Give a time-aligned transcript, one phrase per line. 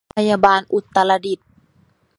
[0.03, 1.47] โรงพยาบาลอุตรดิตถ์